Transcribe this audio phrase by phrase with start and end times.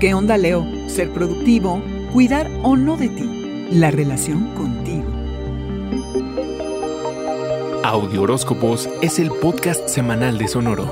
[0.00, 0.66] ¿Qué onda, Leo?
[0.88, 1.80] Ser productivo,
[2.12, 5.04] cuidar o no de ti, la relación contigo.
[7.84, 10.90] Audio Horóscopos es el podcast semanal de Sonoro.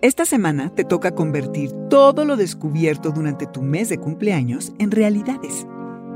[0.00, 5.66] Esta semana te toca convertir todo lo descubierto durante tu mes de cumpleaños en realidades,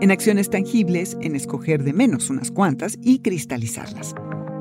[0.01, 4.15] en acciones tangibles, en escoger de menos unas cuantas y cristalizarlas.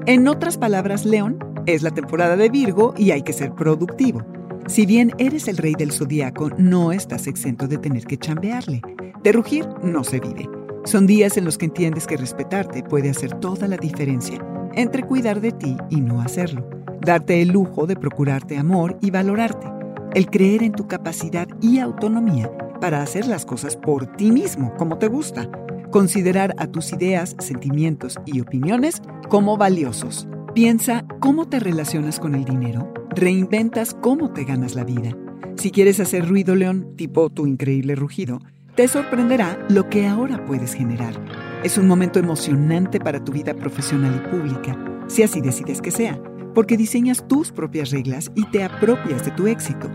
[0.06, 4.24] En otras palabras, León, es la temporada de Virgo y hay que ser productivo.
[4.68, 8.82] Si bien eres el rey del zodiaco, no estás exento de tener que chambearle.
[9.24, 10.50] De rugir no se vive.
[10.86, 14.40] Son días en los que entiendes que respetarte puede hacer toda la diferencia
[14.76, 16.68] entre cuidar de ti y no hacerlo.
[17.02, 19.68] Darte el lujo de procurarte amor y valorarte.
[20.14, 24.98] El creer en tu capacidad y autonomía para hacer las cosas por ti mismo, como
[24.98, 25.50] te gusta.
[25.92, 30.28] Considerar a tus ideas, sentimientos y opiniones como valiosos.
[30.54, 35.18] Piensa cómo te relacionas con el dinero, reinventas cómo te ganas la vida.
[35.56, 38.40] Si quieres hacer ruido león, tipo tu increíble rugido,
[38.76, 41.16] te sorprenderá lo que ahora puedes generar.
[41.64, 46.22] Es un momento emocionante para tu vida profesional y pública, si así decides que sea,
[46.54, 49.90] porque diseñas tus propias reglas y te apropias de tu éxito.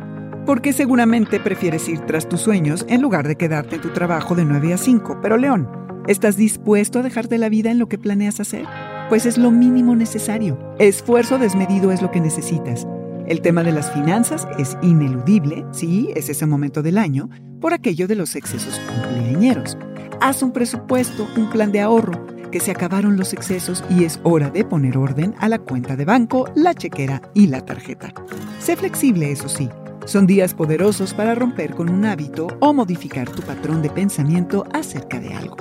[0.45, 4.45] Porque seguramente prefieres ir tras tus sueños en lugar de quedarte en tu trabajo de
[4.45, 5.20] 9 a 5.
[5.23, 5.69] Pero León,
[6.09, 8.67] ¿estás dispuesto a dejarte la vida en lo que planeas hacer?
[9.09, 10.59] Pues es lo mínimo necesario.
[10.78, 12.86] Esfuerzo desmedido es lo que necesitas.
[13.27, 17.29] El tema de las finanzas es ineludible, sí, es ese momento del año,
[17.61, 19.77] por aquello de los excesos cumpleañeros.
[20.20, 24.51] Haz un presupuesto, un plan de ahorro, que se acabaron los excesos y es hora
[24.51, 28.13] de poner orden a la cuenta de banco, la chequera y la tarjeta.
[28.58, 29.69] Sé flexible, eso sí.
[30.07, 35.20] Son días poderosos para romper con un hábito o modificar tu patrón de pensamiento acerca
[35.20, 35.57] de algo.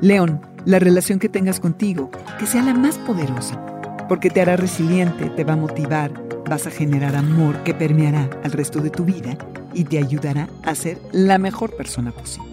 [0.00, 3.60] León, la relación que tengas contigo, que sea la más poderosa,
[4.08, 6.12] porque te hará resiliente, te va a motivar,
[6.48, 9.36] vas a generar amor que permeará al resto de tu vida
[9.72, 12.50] y te ayudará a ser la mejor persona posible.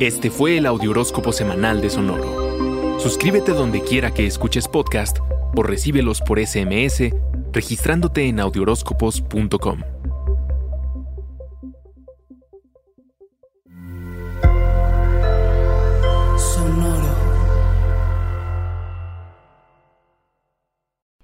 [0.00, 2.98] Este fue el Audioróscopo Semanal de Sonoro.
[2.98, 5.18] Suscríbete donde quiera que escuches podcast
[5.54, 7.12] o recíbelos por SMS
[7.52, 10.01] registrándote en audioróscopos.com.